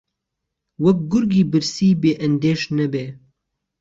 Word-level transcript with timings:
وهک 0.83 0.99
گورگی 1.11 1.43
برسی 1.51 1.89
بێ 2.01 2.11
ئهندێش 2.21 2.61
نهبێ 2.77 3.05